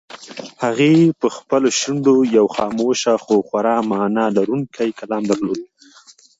[0.63, 5.59] هغې په خپلو شونډو یو خاموش خو خورا مانا لرونکی کلام درلود.